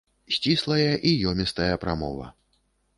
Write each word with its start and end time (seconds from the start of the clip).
Сціслая 0.37 0.93
і 1.11 1.13
ёмістая 1.35 1.71
прамова. 1.87 2.35